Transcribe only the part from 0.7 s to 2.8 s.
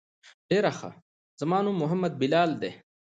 ښه زما نوم محمد بلال ديه.